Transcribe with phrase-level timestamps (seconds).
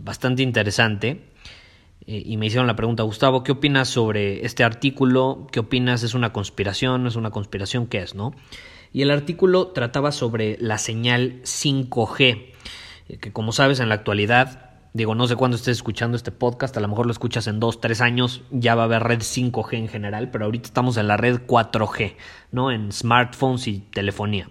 [0.00, 1.22] bastante interesante
[2.06, 5.46] eh, y me hicieron la pregunta, Gustavo, ¿qué opinas sobre este artículo?
[5.52, 6.02] ¿Qué opinas?
[6.02, 7.06] ¿Es una conspiración?
[7.06, 7.86] ¿Es una conspiración?
[7.86, 8.14] ¿Qué es?
[8.14, 8.34] ¿No?
[8.92, 12.52] Y el artículo trataba sobre la señal 5G,
[13.08, 16.74] eh, que como sabes en la actualidad Digo, no sé cuándo estés escuchando este podcast,
[16.76, 19.74] a lo mejor lo escuchas en dos, tres años, ya va a haber red 5G
[19.74, 22.16] en general, pero ahorita estamos en la red 4G,
[22.52, 22.72] ¿no?
[22.72, 24.48] En smartphones y telefonía.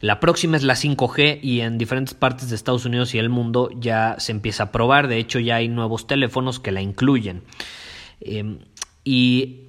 [0.00, 3.70] La próxima es la 5G y en diferentes partes de Estados Unidos y el mundo
[3.74, 5.08] ya se empieza a probar.
[5.08, 7.42] De hecho, ya hay nuevos teléfonos que la incluyen.
[8.20, 8.60] Em,
[9.04, 9.68] y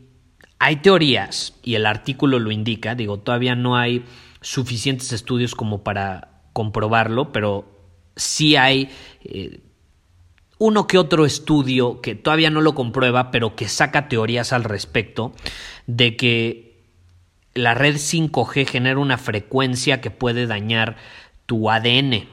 [0.60, 4.04] hay teorías, y el artículo lo indica, digo, todavía no hay
[4.42, 7.66] suficientes estudios como para comprobarlo, pero
[8.16, 8.90] sí hay
[9.24, 9.62] eh,
[10.58, 15.34] uno que otro estudio que todavía no lo comprueba, pero que saca teorías al respecto
[15.88, 16.69] de que
[17.54, 20.98] la red 5G genera una frecuencia que puede dañar
[21.46, 22.28] tu ADN.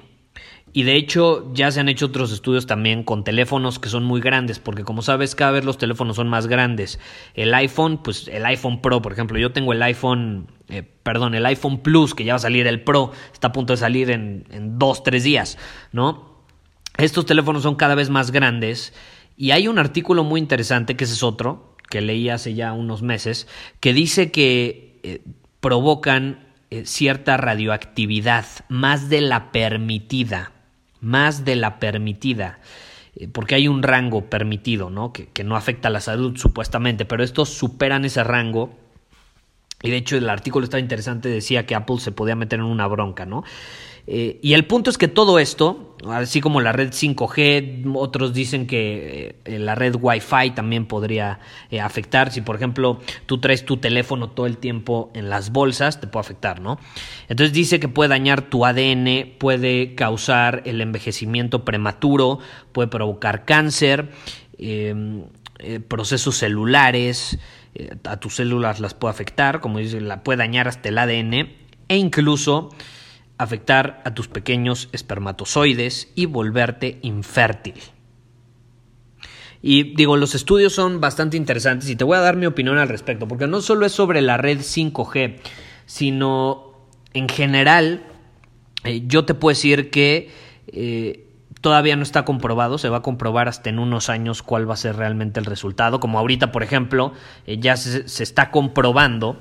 [0.72, 4.20] Y de hecho ya se han hecho otros estudios también con teléfonos que son muy
[4.20, 7.00] grandes, porque como sabes cada vez los teléfonos son más grandes.
[7.32, 11.46] El iPhone, pues el iPhone Pro, por ejemplo, yo tengo el iPhone, eh, perdón, el
[11.46, 14.44] iPhone Plus, que ya va a salir el Pro, está a punto de salir en,
[14.50, 15.56] en dos, tres días,
[15.92, 16.44] ¿no?
[16.98, 18.92] Estos teléfonos son cada vez más grandes
[19.34, 23.02] y hay un artículo muy interesante, que ese es otro, que leí hace ya unos
[23.02, 23.48] meses,
[23.80, 25.22] que dice que eh,
[25.60, 26.40] provocan
[26.70, 30.50] eh, cierta radioactividad, más de la permitida,
[31.00, 32.58] más de la permitida,
[33.14, 35.12] eh, porque hay un rango permitido, ¿no?
[35.12, 38.76] Que, que no afecta a la salud supuestamente, pero estos superan ese rango.
[39.82, 42.86] Y de hecho el artículo estaba interesante, decía que Apple se podía meter en una
[42.86, 43.44] bronca, ¿no?
[44.08, 48.68] Eh, y el punto es que todo esto, así como la red 5G, otros dicen
[48.68, 52.30] que eh, la red Wi-Fi también podría eh, afectar.
[52.30, 56.20] Si, por ejemplo, tú traes tu teléfono todo el tiempo en las bolsas, te puede
[56.20, 56.78] afectar, ¿no?
[57.28, 62.38] Entonces dice que puede dañar tu ADN, puede causar el envejecimiento prematuro,
[62.70, 64.10] puede provocar cáncer,
[65.58, 67.38] em, procesos celulares,
[68.04, 71.52] a tus células las puede afectar, como dice, la puede dañar hasta el ADN
[71.88, 72.70] e incluso
[73.38, 77.74] afectar a tus pequeños espermatozoides y volverte infértil.
[79.62, 82.88] Y digo, los estudios son bastante interesantes y te voy a dar mi opinión al
[82.88, 85.38] respecto, porque no solo es sobre la red 5G,
[85.86, 86.72] sino
[87.14, 88.04] en general,
[88.84, 90.30] eh, yo te puedo decir que
[90.68, 91.25] eh,
[91.66, 94.76] todavía no está comprobado, se va a comprobar hasta en unos años cuál va a
[94.76, 97.12] ser realmente el resultado, como ahorita, por ejemplo,
[97.44, 99.36] eh, ya se, se está comprobando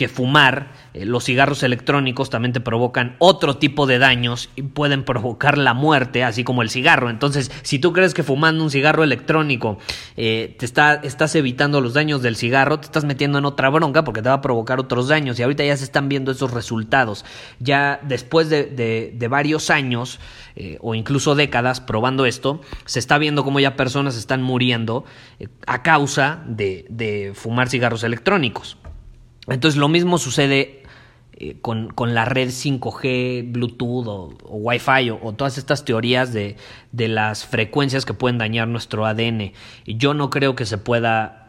[0.00, 5.04] que fumar, eh, los cigarros electrónicos también te provocan otro tipo de daños y pueden
[5.04, 7.10] provocar la muerte, así como el cigarro.
[7.10, 9.78] Entonces, si tú crees que fumando un cigarro electrónico
[10.16, 14.02] eh, te está, estás evitando los daños del cigarro, te estás metiendo en otra bronca
[14.02, 15.38] porque te va a provocar otros daños.
[15.38, 17.26] Y ahorita ya se están viendo esos resultados.
[17.58, 20.18] Ya después de, varios años
[20.56, 25.04] eh, o incluso décadas probando esto, se está viendo cómo ya personas están muriendo
[25.66, 28.78] a causa de fumar cigarros electrónicos.
[29.50, 30.82] Entonces lo mismo sucede
[31.42, 36.56] eh, con, la red 5G, Bluetooth o, Wi-Fi o, todas estas teorías de,
[36.92, 39.52] de, las frecuencias que pueden dañar nuestro ADN.
[39.86, 41.48] Y yo no creo que se pueda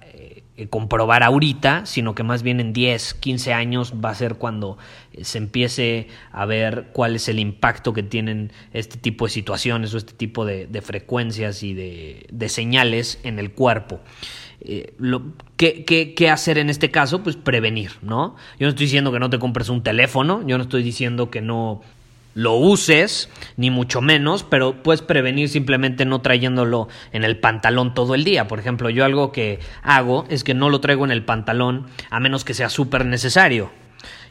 [0.61, 4.77] eh, comprobar ahorita, sino que más bien en 10, 15 años va a ser cuando
[5.11, 9.93] eh, se empiece a ver cuál es el impacto que tienen este tipo de situaciones
[9.93, 13.99] o este tipo de, frecuencias y de señales en el cuerpo.
[14.63, 15.23] Eh, lo,
[15.57, 17.23] ¿qué, qué, hacer en este caso?
[17.23, 18.35] Pues prevenir, ¿no?
[18.59, 21.41] Yo no estoy diciendo que no te compres un teléfono, yo no estoy diciendo que
[21.41, 21.81] no
[22.33, 28.15] lo uses, ni mucho menos, pero puedes prevenir simplemente no trayéndolo en el pantalón todo
[28.15, 28.47] el día.
[28.47, 32.19] Por ejemplo, yo algo que hago es que no lo traigo en el pantalón a
[32.19, 33.71] menos que sea súper necesario.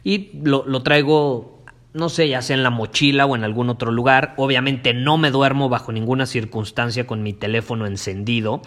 [0.04, 1.59] Y lo, lo traigo
[1.92, 4.34] no sé, ya sea en la mochila o en algún otro lugar.
[4.36, 8.62] Obviamente no me duermo bajo ninguna circunstancia con mi teléfono encendido.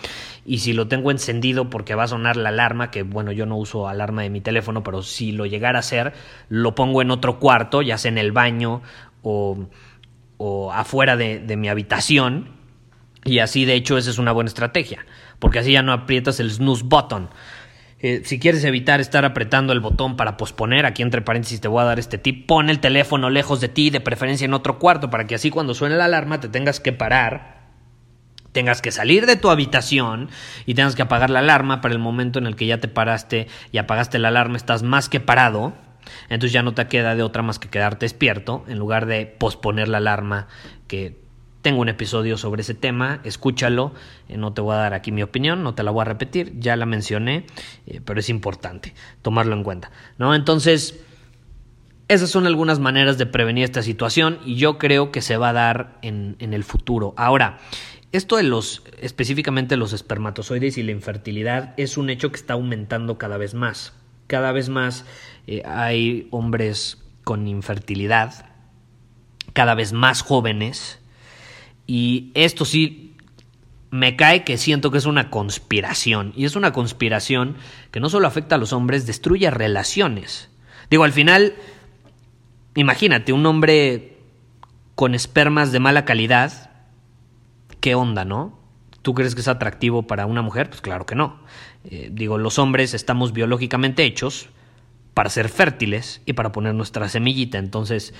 [0.46, 3.56] Y si lo tengo encendido porque va a sonar la alarma, que bueno, yo no
[3.56, 6.14] uso alarma de mi teléfono, pero si lo llegara a hacer,
[6.50, 8.81] lo pongo en otro cuarto, ya sea en el baño
[9.22, 9.68] o,
[10.38, 12.50] o afuera de, de mi habitación.
[13.24, 15.06] Y así, de hecho, esa es una buena estrategia.
[15.40, 17.30] Porque así ya no aprietas el snooze button.
[18.24, 21.86] Si quieres evitar estar apretando el botón para posponer, aquí entre paréntesis te voy a
[21.86, 25.26] dar este tip, pon el teléfono lejos de ti, de preferencia en otro cuarto, para
[25.26, 27.62] que así cuando suene la alarma te tengas que parar,
[28.52, 30.30] tengas que salir de tu habitación
[30.66, 33.48] y tengas que apagar la alarma para el momento en el que ya te paraste
[33.72, 35.72] y apagaste la alarma, estás más que parado.
[36.28, 39.88] Entonces ya no te queda de otra más que quedarte despierto en lugar de posponer
[39.88, 40.50] la alarma
[40.90, 41.23] que
[41.63, 43.94] tengo un episodio sobre ese tema, escúchalo,
[44.27, 46.60] eh, no te voy a dar aquí mi opinión, no te la voy a repetir,
[46.60, 47.45] ya la mencioné,
[47.88, 50.36] eh, pero es importante tomarlo en cuenta, ¿no?
[50.36, 51.00] Entonces,
[52.10, 55.54] esas son algunas maneras de prevenir esta situación y yo creo que se va a
[55.54, 57.13] dar en, el futuro.
[57.15, 57.60] Ahora,
[58.12, 63.18] esto de los, específicamente los espermatozoides y la infertilidad, es un hecho que está aumentando
[63.18, 63.94] cada vez más.
[64.27, 65.06] Cada vez más
[65.48, 68.50] eh, hay hombres con infertilidad,
[69.54, 71.00] cada vez más jóvenes,
[71.88, 73.16] y esto sí
[73.92, 76.34] me cae que siento que es una conspiración.
[76.36, 77.58] Y es una conspiración
[77.92, 80.50] que no solo afecta a los hombres, destruye relaciones.
[80.90, 81.54] Digo, al final,
[82.76, 84.18] imagínate, un hombre
[84.96, 86.72] con espermas de mala calidad,
[87.82, 88.60] ¿qué onda, no?
[89.04, 90.70] ¿Tú crees que es atractivo para una mujer?
[90.70, 91.40] Pues claro que no.
[91.84, 94.50] Eh, digo, los hombres estamos biológicamente hechos
[95.13, 97.57] para ser fértiles y para poner nuestra semillita.
[97.57, 98.13] Entonces,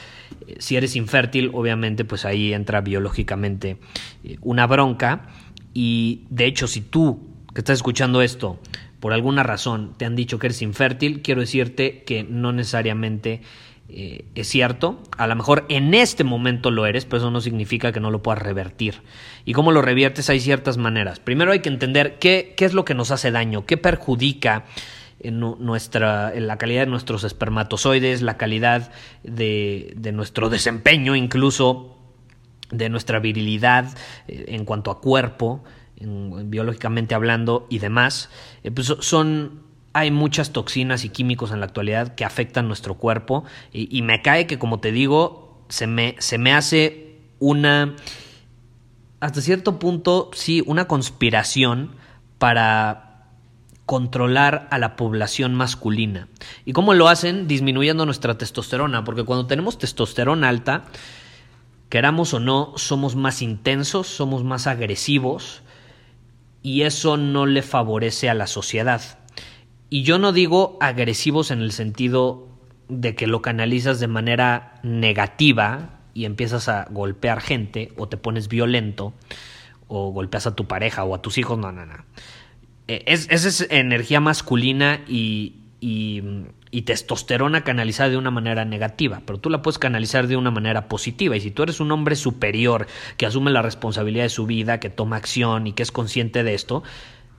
[0.47, 3.77] eh, si eres infértil, obviamente, pues ahí entra biológicamente
[4.23, 5.27] eh, una bronca.
[5.73, 8.59] Y de hecho, si tú que estás escuchando esto,
[8.99, 13.41] por alguna razón te han dicho que eres infértil, quiero decirte que no necesariamente
[13.89, 15.03] eh, es cierto.
[15.17, 18.23] A lo mejor en este momento lo eres, pero eso no significa que no lo
[18.23, 19.01] puedas revertir.
[19.45, 20.29] ¿Y cómo lo reviertes?
[20.29, 21.19] Hay ciertas maneras.
[21.19, 24.65] Primero hay que entender qué, qué es lo que nos hace daño, qué perjudica
[25.23, 28.91] en, nuestra, en la calidad de nuestros espermatozoides, la calidad
[29.23, 31.97] de, de nuestro desempeño, incluso
[32.71, 33.85] de nuestra virilidad
[34.27, 35.63] eh, en cuanto a cuerpo,
[35.99, 38.29] biológicamente hablando y demás,
[38.63, 43.45] eh, pues son hay muchas toxinas y químicos en la actualidad que afectan nuestro cuerpo
[43.71, 47.95] y, y, me cae que como te digo se me, se me hace una
[49.19, 51.91] hasta cierto punto sí una conspiración
[52.39, 53.12] para
[53.85, 56.27] controlar a la población masculina.
[56.65, 57.47] ¿Y cómo lo hacen?
[57.47, 60.85] Disminuyendo nuestra testosterona, porque cuando tenemos testosterona alta,
[61.89, 65.62] queramos o no, somos más intensos, somos más agresivos
[66.62, 69.19] y eso no le favorece a la sociedad.
[69.89, 72.47] Y yo no digo agresivos en el sentido
[72.88, 78.47] de que lo canalizas de manera negativa y empiezas a golpear gente o te pones
[78.47, 79.13] violento
[79.88, 82.06] o golpeas a tu pareja o a tus hijos, no, no, no.
[82.93, 89.39] Eh, es, esa es energía masculina y, y, testosterona canalizada de una manera negativa, pero
[89.39, 91.35] tú la puedes canalizar de una manera positiva.
[91.35, 92.87] Y si tú eres un hombre superior
[93.17, 96.53] que asume la responsabilidad de su vida, que toma acción y que es consciente de
[96.53, 96.83] esto,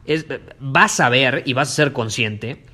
[0.06, 0.26] es,
[0.60, 2.64] vas a ver y vas a ser consciente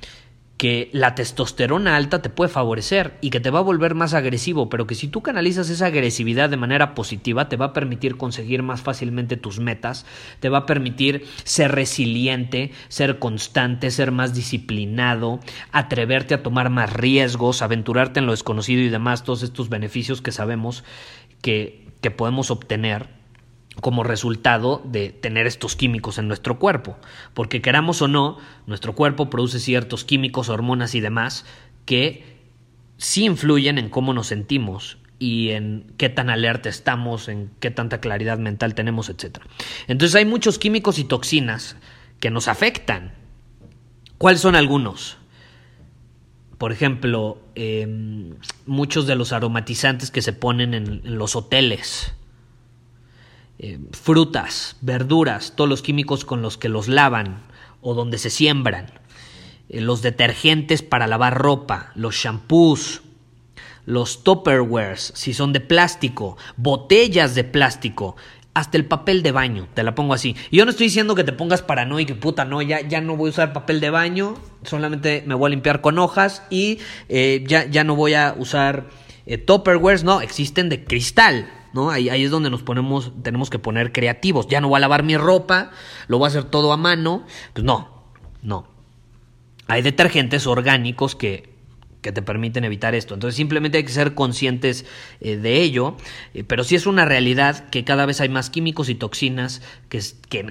[0.61, 4.69] que la testosterona alta te puede favorecer y que te va a volver más agresivo,
[4.69, 8.61] pero que si tú canalizas esa agresividad de manera positiva, te va a permitir conseguir
[8.61, 10.05] más fácilmente tus metas,
[10.39, 15.39] te va a permitir ser resiliente, ser constante, ser más disciplinado,
[15.71, 20.31] atreverte a tomar más riesgos, aventurarte en lo desconocido y demás, todos estos beneficios que
[20.31, 20.83] sabemos
[21.41, 23.20] que, que podemos obtener
[23.79, 26.97] como resultado de tener estos químicos en nuestro cuerpo.
[27.33, 28.37] Porque queramos o no,
[28.67, 31.45] nuestro cuerpo produce ciertos químicos, hormonas y demás
[31.85, 32.39] que
[32.97, 38.01] sí influyen en cómo nos sentimos y en qué tan alerta estamos, en qué tanta
[38.01, 39.39] claridad mental tenemos, etc.
[39.87, 41.77] Entonces hay muchos químicos y toxinas
[42.19, 43.13] que nos afectan.
[44.17, 45.17] ¿Cuáles son algunos?
[46.57, 48.35] Por ejemplo, em,
[48.67, 52.13] muchos de los aromatizantes que se ponen en los hoteles
[53.63, 57.43] eh, frutas, verduras, todos los químicos con los que los lavan
[57.79, 58.87] o donde se siembran,
[59.69, 63.03] eh, los detergentes para lavar ropa, los shampoos,
[63.85, 68.15] los tupperwares, si son de plástico, botellas de plástico,
[68.55, 70.35] hasta el papel de baño, te la pongo así.
[70.51, 73.29] Yo no estoy diciendo que te pongas paranoico puta, no, ya, ya no voy a
[73.29, 77.83] usar papel de baño, solamente me voy a limpiar con hojas y eh, ya, ya
[77.83, 78.89] no voy a usar
[79.45, 81.89] tupperwares, no, existen de cristal, ¿no?
[81.89, 84.47] Ahí, ahí, es donde nos ponemos, tenemos que poner creativos.
[84.47, 85.71] Ya no voy a lavar mi ropa,
[86.07, 87.23] lo voy a hacer todo a mano.
[87.53, 87.89] Pues no,
[88.41, 88.67] no.
[89.67, 91.50] Hay detergentes orgánicos que,
[92.01, 93.13] que te permiten evitar esto.
[93.13, 94.85] Entonces simplemente hay que ser conscientes
[95.19, 95.95] eh, de ello,
[96.33, 100.01] eh, pero sí es una realidad que cada vez hay más químicos y toxinas que,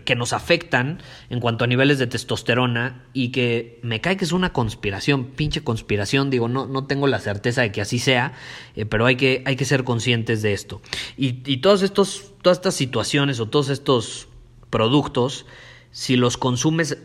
[0.05, 4.33] que, nos afectan en cuanto a niveles de testosterona y que me cae que es
[4.33, 8.33] una conspiración, pinche conspiración, digo, no, no tengo la certeza de que así sea,
[8.77, 10.81] eh, pero hay que, hay que ser conscientes de esto.
[11.17, 14.29] Y, y todos estos, todas estas situaciones o todos estos
[14.71, 15.47] productos,
[15.91, 16.97] si los consumes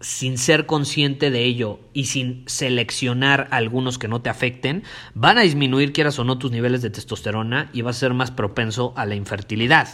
[0.00, 5.42] sin ser consciente de ello y sin seleccionar algunos que no te afecten, van a
[5.42, 9.06] disminuir, quieras o no, tus niveles de testosterona y vas a ser más propenso a
[9.06, 9.88] la infertilidad.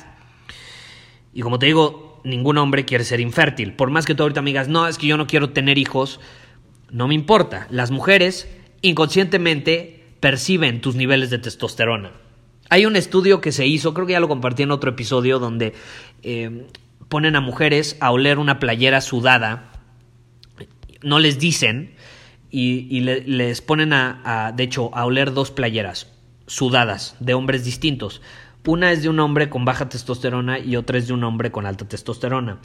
[1.33, 3.73] Y como te digo, ningún hombre quiere ser infértil.
[3.75, 6.21] Por más que tú ahorita me digas, no, es que yo no quiero tener hijos,
[6.91, 7.67] no me importa.
[7.71, 8.49] Las mujeres
[8.83, 12.13] inconscientemente perciben tus niveles de testosterona.
[12.71, 15.75] Hay un estudio que se hizo, creo que ya lo compartí en otro episodio, donde
[16.23, 16.67] eh,
[17.09, 19.74] ponen a mujeres a oler una playera sudada
[21.05, 21.95] no les dicen
[22.51, 26.13] y, les ponen a, de hecho, a oler dos playeras
[26.47, 28.23] sudadas de hombres distintos.
[28.67, 31.67] Una es de un hombre con baja testosterona y otra es de un hombre con
[31.67, 32.61] alta testosterona.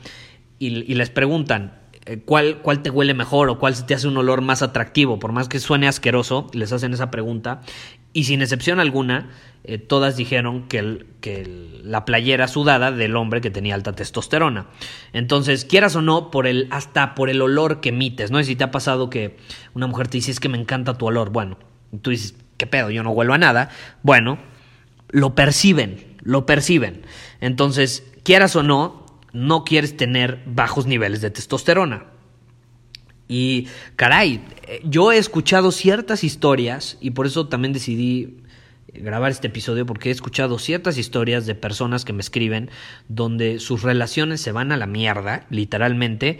[0.60, 1.80] Y, les preguntan,
[2.18, 5.20] ¿cuál, ¿cuál te huele mejor o cuál te hace un olor más atractivo?
[5.20, 7.62] Por más que suene asqueroso, les hacen esa pregunta.
[8.14, 9.30] Y sin excepción alguna,
[9.64, 11.08] eh, todas dijeron que,
[11.84, 14.68] la playera sudada del hombre que tenía alta testosterona.
[15.14, 18.40] Entonces, quieras o no, por el, hasta por el olor que emites, ¿no?
[18.40, 19.38] Y si te ha pasado que
[19.74, 21.58] una mujer te dice, que me encanta tu olor, bueno,
[22.02, 22.90] tú dices, ¿qué pedo?
[22.90, 23.70] Yo no huelo a nada.
[24.04, 24.40] Bueno,
[25.10, 27.04] lo perciben, lo perciben.
[27.42, 32.06] Entonces, quieras o no, no quieres tener bajos niveles de testosterona.
[33.28, 38.38] Y caray, eh, yo he escuchado ciertas historias y por eso también decidí
[38.92, 42.72] grabar este episodio porque he escuchado ciertas historias de personas que me escriben
[43.08, 46.40] donde sus relaciones se van a la mierda, literalmente,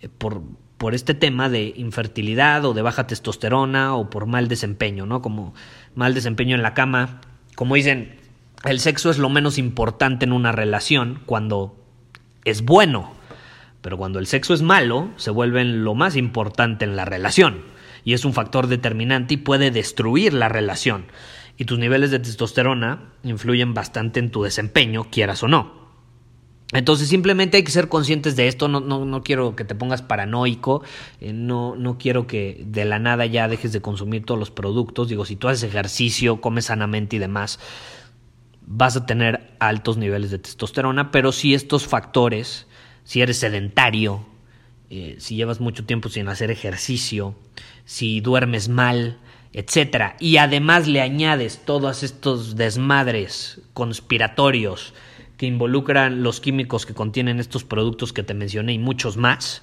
[0.00, 0.42] eh, por,
[0.76, 5.22] por este tema de infertilidad o de baja testosterona o por mal desempeño, ¿no?
[5.22, 5.54] Como
[5.94, 7.20] mal desempeño en la cama.
[7.54, 8.16] Como dicen,
[8.64, 11.83] el sexo es lo menos importante en una relación cuando
[12.44, 13.12] es bueno,
[13.82, 17.62] pero cuando el sexo es malo, se vuelve lo más importante en la relación
[18.04, 21.06] y es un factor determinante y puede destruir la relación
[21.56, 25.84] y tus niveles de testosterona influyen bastante en tu desempeño, quieras o no.
[26.72, 30.82] Entonces simplemente hay que ser conscientes de esto, no, no, quiero que te pongas paranoico,
[31.20, 35.08] eh, no, no quiero que de la nada ya dejes de consumir todos los productos,
[35.08, 37.60] digo, si tú haces ejercicio, comes sanamente y demás,
[38.66, 42.66] vas a tener altos niveles de testosterona, pero si estos factores,
[43.04, 44.24] si eres sedentario,
[44.90, 47.34] eh, si llevas mucho tiempo sin hacer ejercicio,
[47.84, 49.18] si duermes mal,
[49.52, 54.94] etcétera, y además le añades todos estos desmadres conspiratorios
[55.36, 59.62] que involucran los químicos que contienen estos productos que te mencioné y muchos más,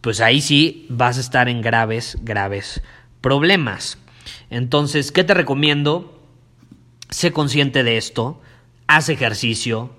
[0.00, 2.82] pues ahí sí vas a estar en graves, graves
[3.20, 3.98] problemas.
[4.50, 6.21] Entonces, ¿qué te recomiendo?
[7.12, 8.40] Sé consciente de esto,
[8.86, 9.90] haz ejercicio,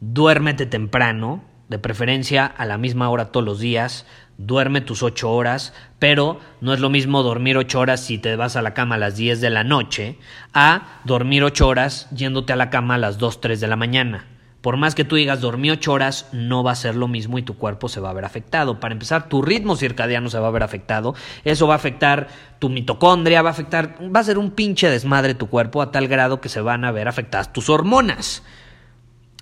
[0.00, 4.06] duérmete temprano, de preferencia a la misma hora todos los días,
[4.38, 8.56] duerme tus ocho horas, pero no es lo mismo dormir ocho horas si te vas
[8.56, 10.18] a la cama a las 10 de la noche,
[10.54, 14.24] a dormir ocho horas yéndote a la cama a las 2, 3 de la mañana.
[14.66, 17.42] Por más que tú digas dormí ocho horas, no va a ser lo mismo y
[17.42, 18.80] tu cuerpo se va a ver afectado.
[18.80, 21.14] Para empezar, tu ritmo circadiano se va a ver afectado.
[21.44, 22.26] Eso va a afectar
[22.58, 26.08] tu mitocondria, va a afectar, va a ser un pinche desmadre tu cuerpo a tal
[26.08, 28.42] grado que se van a ver afectadas tus hormonas.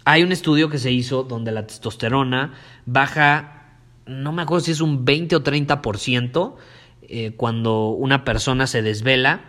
[0.04, 2.52] Hay un estudio que se hizo donde la testosterona
[2.85, 6.54] baja no me acuerdo si es un 20 o 30%
[7.00, 9.40] eh, cuando una persona se desvela,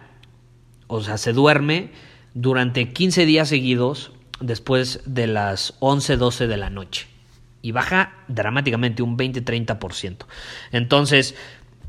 [0.87, 1.91] o sea, se duerme
[2.33, 7.07] durante 15 días seguidos después de las 11, 12 de la noche.
[7.61, 10.25] Y baja dramáticamente un 20-30%.
[10.71, 11.35] Entonces,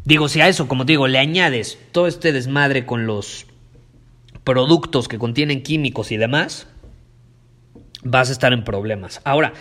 [0.05, 3.47] digo, si a eso, como digo, le añades todo este desmadre con los
[4.45, 6.67] productos que contienen químicos y demás,
[8.03, 9.21] vas a estar en problemas.
[9.25, 9.53] Ahora,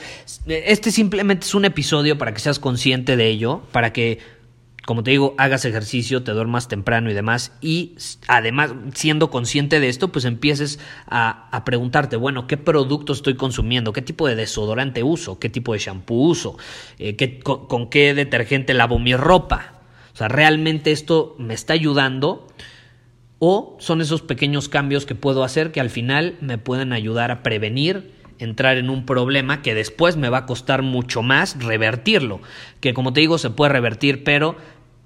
[0.47, 4.19] este simplemente es un episodio para que seas consciente de ello, para que,
[4.85, 7.95] como te digo, hagas ejercicio, te duermas temprano y demás, y
[8.27, 13.93] además, siendo consciente de esto, pues empieces a, preguntarte, bueno, ¿qué producto estoy consumiendo?
[13.93, 15.39] ¿Qué tipo de desodorante uso?
[15.39, 16.57] ¿Qué tipo de shampoo uso?
[16.99, 19.73] Eh, ¿qué, con qué detergente lavo mi ropa?
[20.13, 22.47] O sea, ¿realmente esto me está ayudando?
[23.39, 27.41] ¿O son esos pequeños cambios que puedo hacer que al final me pueden ayudar a
[27.41, 32.41] prevenir entrar en un problema que después me va a costar mucho más revertirlo.
[32.79, 34.55] Que como te digo, se puede revertir, pero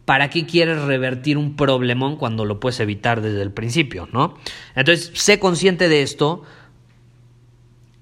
[0.05, 4.37] ¿para qué quieres revertir un problemón cuando lo puedes evitar desde el principio, no?
[4.75, 6.43] Entonces, sé consciente de esto,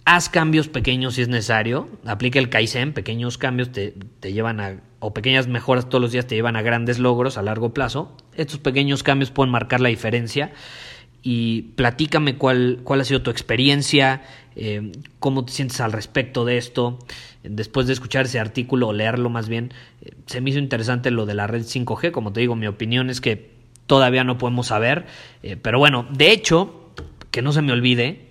[0.06, 4.80] haz cambios pequeños si es necesario, aplica el Kaizen, pequeños cambios te, te, llevan a,
[5.00, 8.16] o pequeñas mejoras todos los días te llevan a grandes logros a largo plazo.
[8.34, 10.54] Estos pequeños cambios pueden marcar la diferencia
[11.24, 14.22] y platícame cuál, cuál ha sido tu experiencia,
[14.56, 17.00] eh, cómo te sientes al respecto de esto.
[17.44, 21.26] Después de escuchar ese artículo o leerlo más bien, eh, se me hizo interesante lo
[21.26, 22.12] de la red 5G.
[22.12, 23.52] Como te digo, mi opinión es que
[23.88, 25.06] todavía no podemos saber.
[25.44, 26.92] Eh, pero bueno, de hecho,
[27.32, 28.28] que no se me olvide,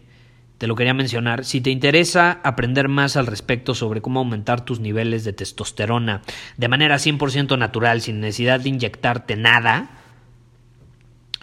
[0.58, 4.80] te lo quería mencionar, si te interesa aprender más al respecto sobre cómo aumentar tus
[4.80, 6.22] niveles de testosterona
[6.56, 9.95] de manera 100% natural, sin necesidad de inyectarte nada,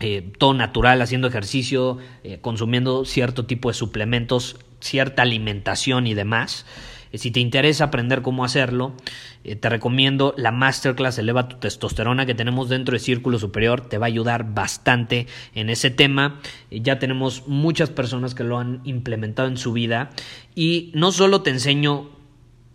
[0.06, 6.66] eh, todo natural, haciendo ejercicio, eh, consumiendo cierto tipo de suplementos, cierta alimentación y demás.
[7.14, 8.98] Eh, si te interesa aprender cómo hacerlo,
[9.44, 13.80] te recomiendo la masterclass Eleva tu testosterona que tenemos dentro de Círculo Superior.
[13.80, 16.42] Te va a ayudar bastante en ese tema.
[16.70, 20.10] ya tenemos muchas personas que lo han implementado en su vida.
[20.54, 22.10] Y no solo te enseño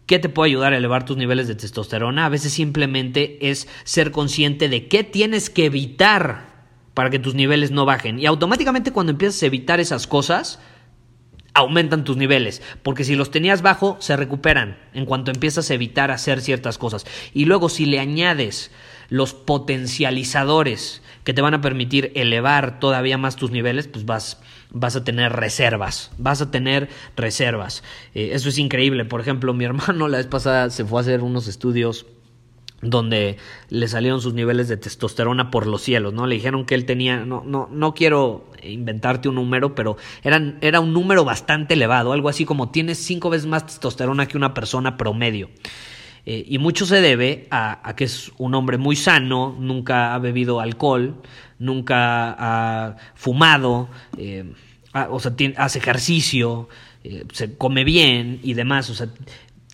[0.07, 2.25] ¿Qué te puede ayudar a elevar tus niveles de testosterona?
[2.25, 6.48] A veces simplemente es ser consciente de qué tienes que evitar
[6.99, 8.19] para que tus niveles no bajen.
[8.19, 10.59] Y automáticamente cuando empiezas a evitar esas cosas,
[11.55, 16.11] aumentan tus niveles, porque si los tenías bajo, se recuperan en cuanto empiezas a evitar
[16.11, 17.07] hacer ciertas cosas.
[17.33, 18.73] Y luego si le añades
[19.11, 24.41] los potencializadores que te van a permitir elevar todavía más tus niveles, pues vas,
[24.71, 27.85] vas a tener reservas, vas a tener reservas.
[28.13, 29.05] Eh, eso es increíble.
[29.05, 32.07] Por ejemplo, mi hermano la vez pasada se fue a hacer unos estudios
[32.81, 33.37] donde
[33.71, 36.27] le salieron sus niveles de testosterona por los cielos, ¿no?
[36.27, 40.93] Le dijeron que él tenía, no, no, no quiero inventarte un número, pero era un
[40.93, 45.49] número bastante elevado, algo así como tienes cinco veces más testosterona que una persona promedio.
[46.31, 50.61] Eh, y mucho se debe a, que es un hombre muy sano, nunca ha bebido
[50.61, 51.23] alcohol,
[51.59, 54.45] nunca ha fumado, eh,
[55.09, 56.69] o sea, hace ejercicio,
[57.03, 59.09] eh, se come bien y demás, o sea,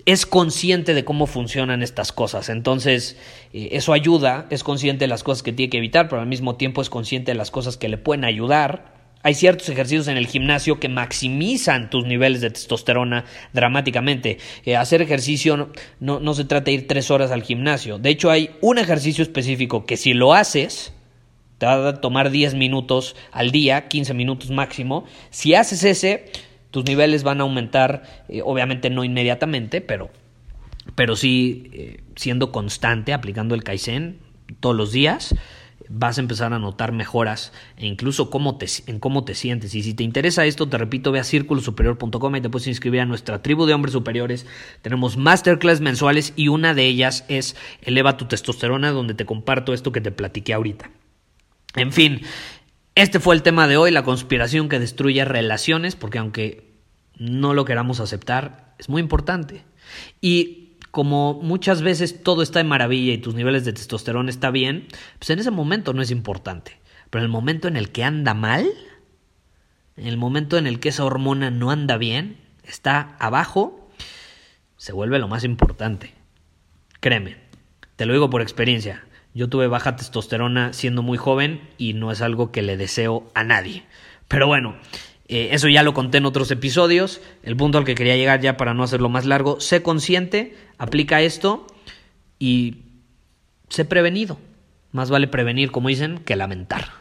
[0.06, 2.48] es consciente de cómo funcionan estas cosas.
[2.48, 3.16] Entonces,
[3.52, 6.56] eh, eso ayuda, es consciente de las cosas que tiene que evitar, pero al mismo
[6.56, 8.92] tiempo es consciente de las cosas que le pueden ayudar.
[9.22, 14.36] Hay ciertos ejercicios en el gimnasio que maximizan tus niveles de testosterona dramáticamente.
[14.66, 17.98] Eh, hacer ejercicio no, no se trata de ir tres horas al gimnasio.
[17.98, 20.92] De hecho, hay un ejercicio específico que si lo haces,
[21.56, 25.06] te va a tomar 10 minutos al día, 15 minutos máximo.
[25.30, 26.30] Si haces ese,
[26.74, 30.10] tus niveles van a aumentar, eh, obviamente no inmediatamente, pero,
[30.96, 34.18] pero sí eh, siendo constante, aplicando el Kaizen
[34.58, 35.36] todos los días,
[35.88, 39.72] vas a empezar a notar mejoras e incluso cómo te, en cómo te sientes.
[39.76, 43.06] Y si te interesa esto, te repito, ve a círculosuperior.com y te puedes inscribir a
[43.06, 44.44] nuestra tribu de hombres superiores.
[44.82, 49.92] Tenemos masterclass mensuales y una de ellas es Eleva tu testosterona, donde te comparto esto
[49.92, 50.90] que te platiqué ahorita.
[51.76, 52.22] En fin,
[52.94, 56.74] este fue el tema de hoy, la conspiración que destruye relaciones, porque aunque
[57.16, 59.64] no lo queramos aceptar, es muy importante.
[60.20, 64.86] Y como muchas veces todo está de maravilla y tus niveles de testosterona está bien,
[65.18, 66.78] pues en ese momento no es importante.
[67.10, 68.68] Pero en el momento en el que anda mal,
[69.96, 73.90] en el momento en el que esa hormona no anda bien, está abajo,
[74.76, 76.12] se vuelve lo más importante.
[77.00, 77.38] Créeme,
[77.96, 79.04] te lo digo por experiencia.
[79.34, 83.42] Yo tuve baja testosterona siendo muy joven y no es algo que le deseo a
[83.42, 83.84] nadie.
[84.28, 84.76] Pero bueno,
[85.26, 87.20] eh, eso ya lo conté en otros episodios.
[87.42, 91.20] El punto al que quería llegar ya para no hacerlo más largo, sé consciente, aplica
[91.20, 91.66] esto
[92.38, 92.82] y
[93.68, 94.38] sé prevenido.
[94.92, 96.92] Más vale prevenir, como dicen, que lamentar.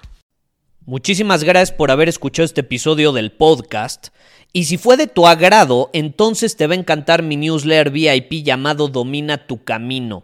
[0.86, 4.08] Muchísimas gracias por haber escuchado este episodio del podcast.
[4.52, 8.88] Y si fue de tu agrado, entonces te va a encantar mi newsletter VIP llamado
[8.88, 10.24] Domina tu Camino.